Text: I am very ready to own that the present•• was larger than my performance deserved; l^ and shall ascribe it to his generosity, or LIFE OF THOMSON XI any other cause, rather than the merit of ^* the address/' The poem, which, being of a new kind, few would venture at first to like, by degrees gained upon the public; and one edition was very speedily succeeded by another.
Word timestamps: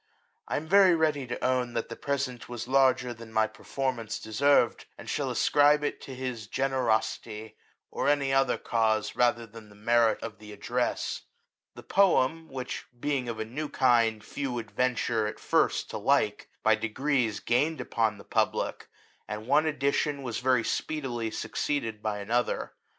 I 0.47 0.57
am 0.57 0.67
very 0.67 0.95
ready 0.95 1.27
to 1.27 1.43
own 1.45 1.73
that 1.73 1.89
the 1.89 1.95
present•• 1.95 2.45
was 2.49 2.67
larger 2.67 3.13
than 3.13 3.31
my 3.31 3.45
performance 3.45 4.17
deserved; 4.17 4.79
l^ 4.79 4.85
and 4.97 5.07
shall 5.07 5.29
ascribe 5.29 5.83
it 5.83 6.01
to 6.01 6.15
his 6.15 6.47
generosity, 6.47 7.55
or 7.91 8.05
LIFE 8.07 8.13
OF 8.13 8.17
THOMSON 8.17 8.17
XI 8.17 8.19
any 8.19 8.33
other 8.33 8.57
cause, 8.57 9.15
rather 9.15 9.45
than 9.45 9.69
the 9.69 9.75
merit 9.75 10.17
of 10.23 10.37
^* 10.37 10.37
the 10.39 10.57
address/' 10.57 11.21
The 11.75 11.83
poem, 11.83 12.47
which, 12.49 12.87
being 12.99 13.29
of 13.29 13.39
a 13.39 13.45
new 13.45 13.69
kind, 13.69 14.23
few 14.23 14.51
would 14.53 14.71
venture 14.71 15.27
at 15.27 15.39
first 15.39 15.91
to 15.91 15.99
like, 15.99 16.49
by 16.63 16.73
degrees 16.73 17.39
gained 17.39 17.79
upon 17.79 18.17
the 18.17 18.23
public; 18.23 18.89
and 19.27 19.45
one 19.45 19.67
edition 19.67 20.23
was 20.23 20.39
very 20.39 20.63
speedily 20.63 21.29
succeeded 21.29 22.01
by 22.01 22.17
another. 22.17 22.73